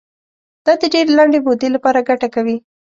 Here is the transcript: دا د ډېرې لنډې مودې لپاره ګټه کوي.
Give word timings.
دا 0.65 0.73
د 0.81 0.83
ډېرې 0.93 1.11
لنډې 1.19 1.39
مودې 1.45 1.69
لپاره 1.75 2.05
ګټه 2.09 2.27
کوي. 2.35 2.55